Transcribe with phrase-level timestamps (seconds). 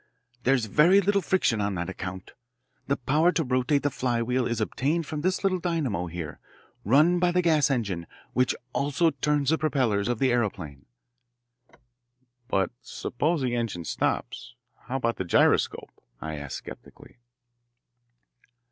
[0.45, 2.31] "There's very little friction on that account.
[2.87, 6.39] The power to rotate the flywheel is obtained from this little dynamo here,
[6.83, 10.87] run by the gas engine which also turns the propellers of the aeroplane."
[12.47, 17.17] "But suppose the engine stops, how about the gyroscope?" I asked sceptically.